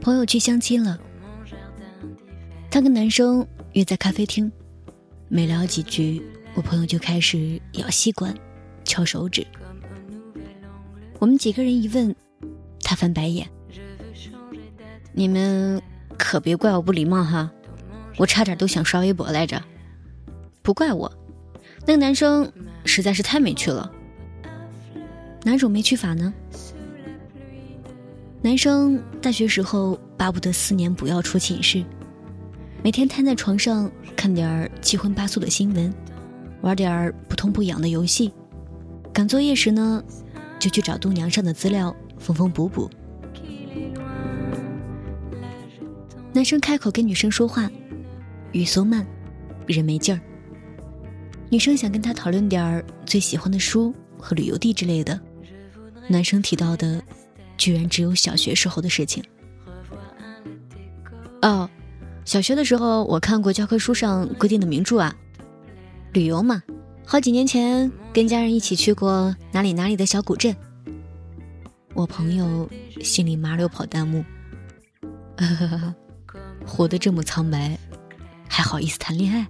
[0.00, 0.96] 朋友去相亲了，
[2.70, 4.52] 他跟男生约在咖啡厅，
[5.28, 6.22] 没聊几句，
[6.54, 8.32] 我朋友就开始咬吸管、
[8.84, 9.44] 敲手指。
[11.18, 12.14] 我们几个人一问，
[12.80, 13.48] 他翻白眼
[15.12, 15.82] ：“你们
[16.16, 17.50] 可别怪我不礼貌哈，
[18.16, 19.62] 我差点都想刷微博来着。
[20.62, 21.12] 不怪我，
[21.86, 22.50] 那个男生
[22.84, 23.90] 实在是太没趣了。
[25.44, 26.32] 哪种没趣法呢？”
[28.42, 31.84] 男生大学时候巴不得四年不要出寝室，
[32.82, 35.92] 每天瘫在床上看点七荤八素的新闻，
[36.60, 38.32] 玩点不痛不痒的游戏。
[39.12, 40.02] 赶作业时呢，
[40.58, 42.90] 就去找度娘上的资料缝缝补补。
[46.32, 47.70] 男生开口跟女生说话，
[48.52, 49.06] 语速慢，
[49.66, 50.20] 人没劲儿。
[51.50, 55.20] 女生想跟他讨论点儿最喜欢的书和旅游地之类的，
[56.08, 57.02] 男生提到的。
[57.58, 59.22] 居然只有小学时候的事情。
[61.42, 61.68] 哦，
[62.24, 65.14] 小学的时候我看过教科书上规定的名著啊，
[66.12, 66.60] 旅游嘛，
[67.06, 70.56] 好几年前跟家人一起去过哪里哪里的小古镇。
[71.94, 72.68] 我朋友
[73.00, 74.24] 心里麻溜跑弹幕，
[76.66, 77.78] 活得这么苍白，
[78.54, 79.46] 还好意思谈恋爱？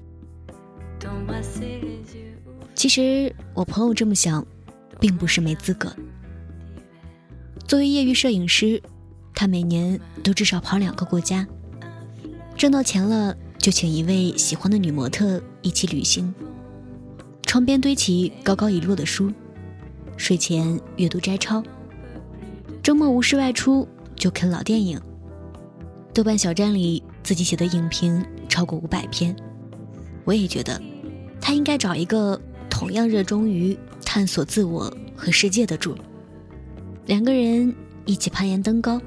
[2.73, 4.47] 其实我朋友这么想，
[5.01, 5.93] 并不是没资格。
[7.67, 8.81] 作为业余摄影师，
[9.35, 11.45] 他每年都至少跑两个国家，
[12.57, 16.33] 挣到钱了就请一位喜欢的女模特一起旅行。
[17.45, 19.33] 床边堆起高高一摞的书，
[20.17, 21.61] 睡前阅读摘抄。
[22.81, 25.01] 周末无事外出就啃老电影。
[26.15, 29.35] 豆瓣小站里自己写的影评超过五百篇。
[30.27, 30.79] 我也觉得，
[31.41, 33.75] 他应该找一个同样热衷于
[34.05, 35.97] 探索自我和世界的主。
[37.07, 37.75] 两个人
[38.05, 39.01] 一起攀岩登高，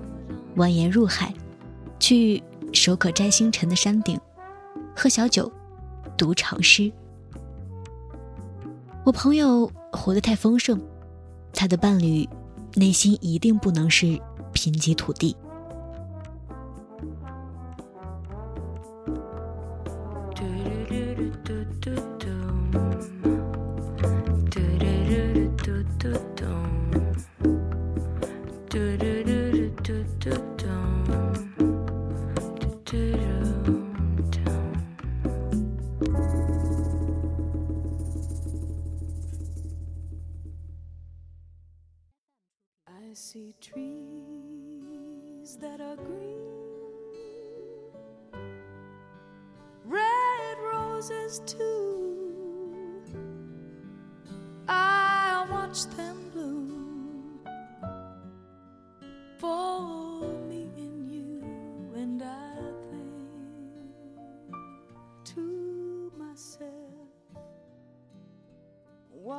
[0.55, 1.31] 蜿蜒入海，
[1.99, 2.41] 去
[2.73, 4.19] 手可摘星辰的山顶，
[4.95, 5.51] 喝小酒，
[6.17, 6.91] 读长诗。
[9.03, 10.81] 我朋友活得太丰盛，
[11.53, 12.27] 他的伴侣
[12.73, 14.19] 内心一定不能是
[14.51, 15.37] 贫瘠土地。
[43.61, 46.39] Trees that are green,
[49.85, 53.01] red roses too.
[54.67, 57.39] I watch them bloom
[59.37, 61.43] for me and you,
[61.95, 62.57] and I
[62.89, 63.05] think
[65.35, 66.71] to myself.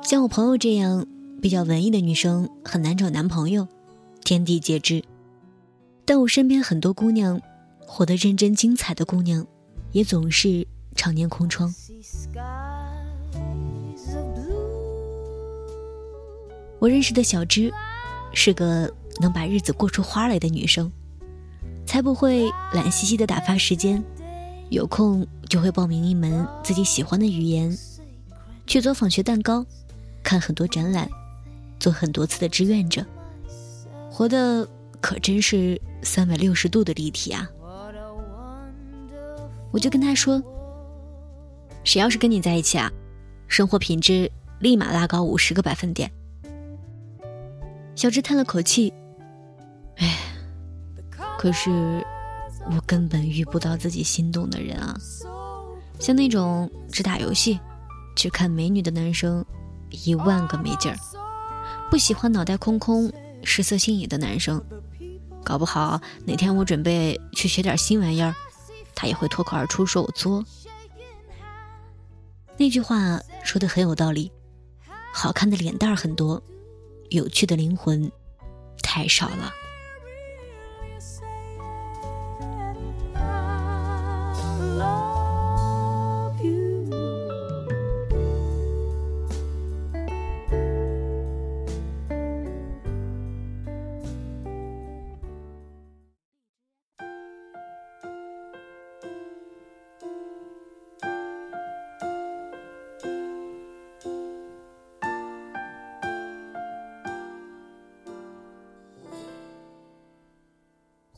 [0.03, 1.05] 像我朋友这样
[1.41, 3.67] 比较文艺的女生很难找男朋友，
[4.27, 5.01] 天地皆知。
[6.03, 7.39] 但我身边很多姑娘，
[7.79, 9.47] 活得认真精彩的姑娘，
[9.93, 10.67] 也总是
[10.97, 11.73] 常年空窗。
[16.77, 17.71] 我认识的小芝，
[18.33, 20.91] 是个能把日子过出花来的女生，
[21.85, 24.03] 才不会懒兮兮的打发时间，
[24.69, 27.73] 有空就会报名一门自己喜欢的语言，
[28.65, 29.65] 去做访学蛋糕，
[30.21, 31.09] 看很多展览。
[31.79, 33.05] 做很多次的志愿者，
[34.17, 34.67] 活的
[34.99, 37.47] 可真是三百六十度的立体啊！
[39.69, 40.41] 我就跟他说
[41.85, 42.91] ：“谁要是跟你在一起啊，
[43.47, 46.11] 生活品质立马拉高五十个百分点。”
[47.93, 48.91] 小智叹了口气
[49.97, 50.17] ：“哎，
[51.37, 51.69] 可是
[52.71, 54.97] 我根本遇不到自己心动的人啊！
[55.99, 57.59] 像那种只打游戏、
[58.15, 59.45] 只看美女的男生，
[59.91, 60.97] 一万个没劲儿。”
[61.91, 63.09] 不喜欢脑袋空空、
[63.47, 64.61] 失色性也的男生，
[65.41, 68.35] 搞不好哪天我准备去学点新玩意儿，
[68.93, 70.43] 他也会脱口而出说我作。
[72.57, 74.29] 那句话说的很有道理，
[75.13, 76.43] 好看的脸蛋儿很多，
[77.09, 78.11] 有趣的灵魂
[78.83, 79.53] 太少了。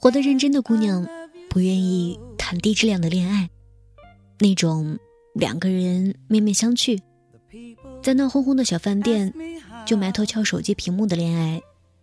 [0.02, 1.06] 活得认真的姑娘，
[1.50, 3.50] 不愿意谈低质量的恋爱，
[4.40, 4.98] 那种
[5.34, 7.02] 两个人面面相觑，
[8.02, 9.34] 在闹哄哄的小饭店
[9.86, 11.62] 就埋头敲手机屏幕的恋爱，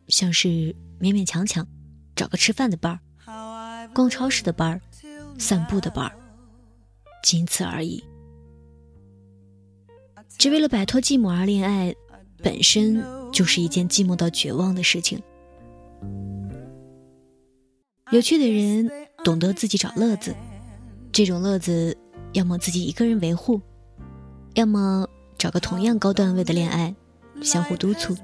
[0.09, 1.67] 像是勉勉强强
[2.15, 4.81] 找个吃饭的伴儿，逛超市的伴儿，
[5.39, 6.13] 散步的伴儿，
[7.25, 8.05] 仅此而已。
[10.37, 11.95] 只为了摆脱寂寞而恋爱，
[12.43, 13.03] 本身
[13.33, 15.19] 就是一件寂寞到绝望的事情。
[18.13, 18.89] 有趣的人
[19.25, 20.33] 懂得自己找乐子，
[21.11, 21.97] 这种乐子
[22.35, 23.61] 要么自己一个人维护，
[24.55, 26.95] 要么找个同样高段位的恋爱，
[27.43, 28.17] 相互督促。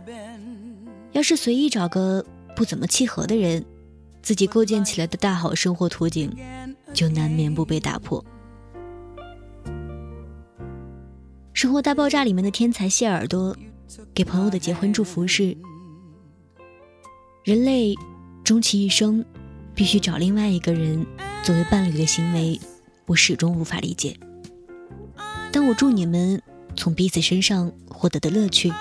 [1.11, 2.25] 要是随意找个
[2.55, 3.64] 不怎么契合的人，
[4.23, 6.32] 自己构建起来的大好生活图景
[6.94, 8.25] 就难免不被打破。
[11.52, 13.56] 《生活大爆炸》里面的天才谢耳朵
[14.14, 15.56] 给朋友的结婚祝福是：
[17.43, 17.96] 人类
[18.44, 19.25] 终其一生。
[19.75, 21.07] 必须找另外一个人
[21.43, 22.61] 作为伴侣的行为，
[23.07, 24.17] 我始终无法理解。
[25.51, 26.41] 但我祝你们
[26.77, 28.73] 从彼此身上获得的乐趣，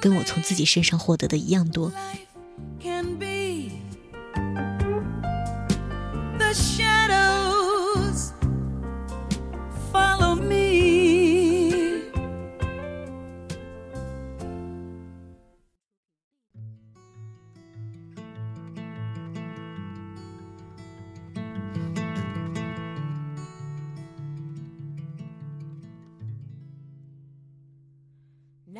[0.00, 1.92] 跟我从自己身上获得的一样多。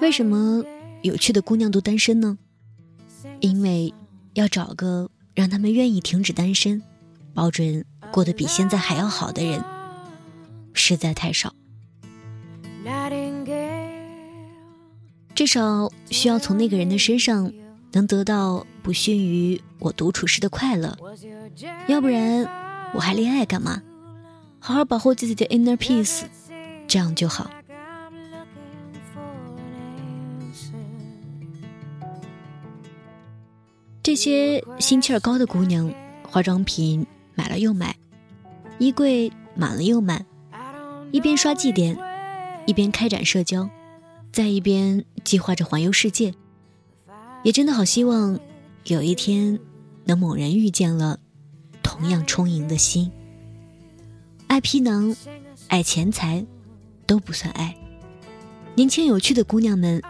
[0.00, 0.64] 为什么
[1.02, 2.38] 有趣的姑娘都单身呢？
[3.40, 3.92] 因为
[4.34, 6.82] 要找个让他们愿意停止单身，
[7.32, 9.62] 保准过得比现在还要好的人，
[10.72, 11.54] 实在太少。
[15.34, 17.52] 至少需要从那个人的身上
[17.92, 20.96] 能得到不逊于我独处时的快乐，
[21.88, 22.44] 要不然
[22.94, 23.82] 我还恋爱干嘛？
[24.58, 26.22] 好好保护自己的 inner peace，
[26.86, 27.50] 这样就好。
[34.14, 37.96] 这些心气儿高的姑娘，化妆品买了又买，
[38.78, 40.24] 衣柜满了又满，
[41.10, 41.98] 一边刷绩点，
[42.64, 43.68] 一边开展社交，
[44.30, 46.32] 在一边计划着环游世界。
[47.42, 48.38] 也真的好希望
[48.84, 49.58] 有一天
[50.04, 51.18] 能猛然遇见了
[51.82, 53.10] 同样充盈的心。
[54.46, 55.16] 爱皮囊，
[55.66, 56.46] 爱钱财，
[57.04, 57.76] 都不算爱。
[58.76, 60.00] 年轻有趣的姑娘们，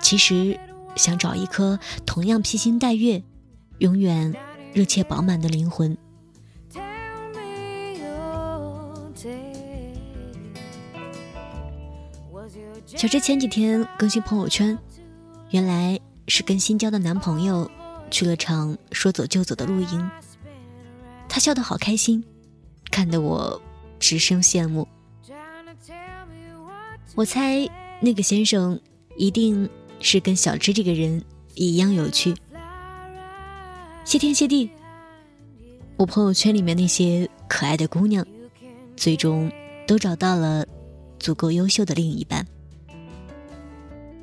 [0.00, 0.58] 其实
[0.96, 3.22] 想找一颗同样披星戴月。
[3.80, 4.34] 永远
[4.74, 5.96] 热切饱满的灵魂。
[12.86, 14.78] 小芝前几天更新朋友圈，
[15.50, 15.98] 原来
[16.28, 17.70] 是跟新交的男朋友
[18.10, 20.10] 去了场说走就走的露营。
[21.26, 22.22] 他笑得好开心，
[22.90, 23.60] 看得我
[23.98, 24.86] 直生羡慕。
[27.14, 27.66] 我猜
[28.00, 28.78] 那个先生
[29.16, 29.68] 一定
[30.00, 31.24] 是跟小芝这个人
[31.54, 32.34] 一样有趣。
[34.10, 34.68] 谢天谢地，
[35.96, 38.26] 我朋友圈里面那些可爱的姑娘，
[38.96, 39.48] 最终
[39.86, 40.66] 都找到了
[41.20, 42.44] 足够优秀的另一半。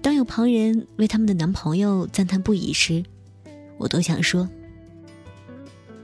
[0.02, 3.02] 当有旁人为他们的男朋友赞叹不已时，
[3.78, 4.50] 我都想说：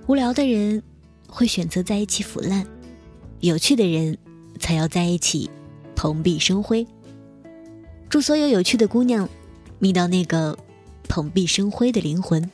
[0.07, 0.81] 无聊的人
[1.27, 2.65] 会选择在一起腐烂，
[3.41, 4.17] 有趣的人
[4.61, 5.49] 才要在一起
[5.93, 6.87] 蓬荜生辉。
[8.07, 9.27] 祝所有有趣的姑娘，
[9.77, 10.57] 觅到那个
[11.09, 12.49] 蓬荜生辉的灵魂。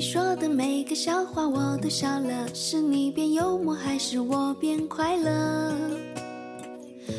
[0.00, 5.76] 你说的每个笑话我都笑了，是你变幽默还是我变快乐？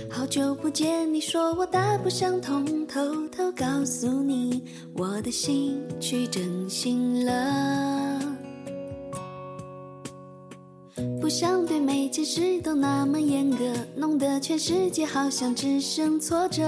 [0.10, 4.64] 好久不见，你说我大不相同，偷偷告诉你，
[4.96, 8.20] 我的心去整形了。
[11.22, 13.64] 不想对每件事都那么严格，
[13.96, 16.64] 弄得全世界好像只剩挫折。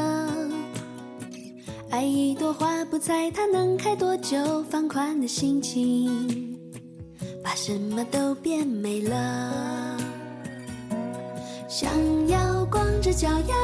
[1.93, 4.63] 爱一朵花，不猜它能开多久。
[4.63, 6.57] 放宽的心情，
[7.43, 9.95] 把什么都变美了。
[11.69, 11.91] 想
[12.27, 13.55] 要光着脚丫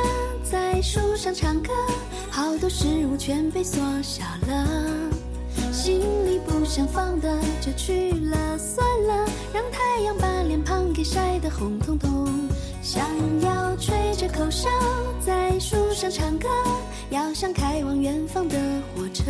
[0.43, 1.71] 在树上唱歌，
[2.29, 4.67] 好多事物全被缩小了。
[5.73, 7.35] 心里不想放的
[7.69, 12.27] 就去了，算了，让太阳把脸庞给晒得红彤彤。
[12.81, 13.05] 想
[13.41, 14.67] 要吹着口哨
[15.19, 16.47] 在树上唱歌。
[17.11, 18.57] 要像开往远方的
[18.95, 19.23] 火车，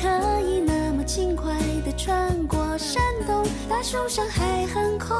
[0.00, 0.08] 可
[0.40, 1.52] 以那么轻快
[1.84, 5.16] 地穿过山洞，大树上还很空，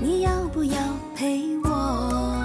[0.00, 0.78] 你要不要
[1.14, 2.37] 陪我？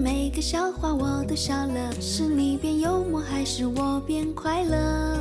[0.00, 5.18] 每个笑话我都笑了，是你变幽默还是我变快乐？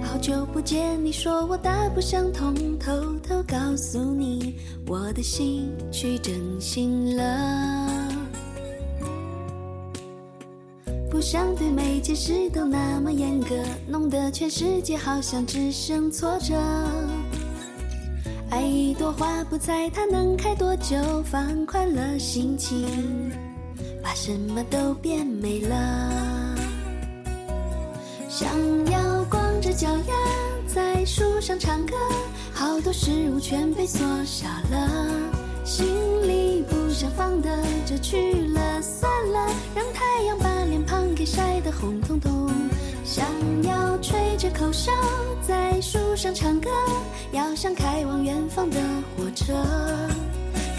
[0.00, 4.54] 好久不见，你说我大不相同，偷偷告诉你，
[4.86, 7.90] 我的心去整形了。
[11.10, 13.56] 不想对每件事都那么严格，
[13.88, 16.54] 弄得全世界好像只剩挫折。
[18.56, 22.88] 爱一朵花，不猜它能开多久，放宽了心情，
[24.02, 26.56] 把什么都变美了。
[28.30, 28.48] 想
[28.90, 30.14] 要光着脚丫
[30.66, 31.94] 在树上唱歌，
[32.50, 34.88] 好多事物全被缩小了，
[35.66, 35.84] 心
[36.22, 37.50] 里不想放的
[37.84, 42.48] 就去了算了，让太阳把脸庞给晒得红彤彤。
[43.02, 43.26] 想
[43.64, 44.92] 要吹着口哨
[45.42, 46.70] 在树上唱歌，
[47.32, 48.78] 要像开往远方的
[49.16, 49.54] 火车，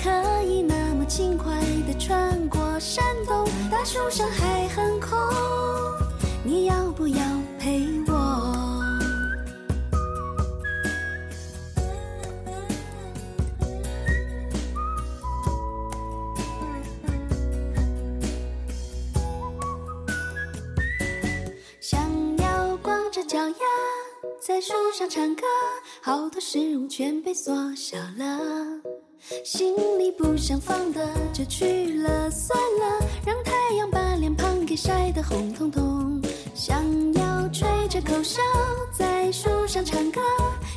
[0.02, 0.10] 可
[0.44, 5.20] 以那么轻快地穿过山洞，大树上还很空，
[6.46, 7.22] 你要不要
[7.60, 7.86] 陪
[24.98, 25.44] 在树上唱歌，
[26.02, 28.82] 好多事物全被缩小了，
[29.46, 36.20] 心里不想放的就去了算了，让太阳把脸庞给晒得红彤彤。
[36.56, 38.42] 想要吹着口哨
[38.92, 40.20] 在树上唱歌，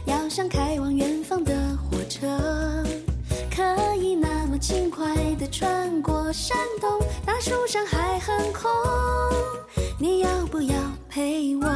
[0.05, 2.29] 要像开往远方的火车，
[3.51, 8.71] 可以那么轻快地穿过山洞，大树上还很空，
[9.99, 10.75] 你要不要
[11.09, 11.67] 陪我？